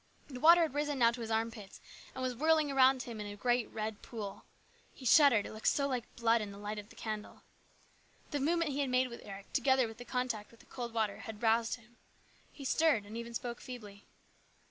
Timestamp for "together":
9.53-9.87